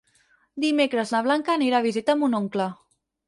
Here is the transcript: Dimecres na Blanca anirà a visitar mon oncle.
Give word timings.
Dimecres 0.63 1.11
na 1.15 1.21
Blanca 1.27 1.53
anirà 1.55 1.81
a 1.83 1.87
visitar 1.89 2.17
mon 2.23 2.39
oncle. 2.39 2.69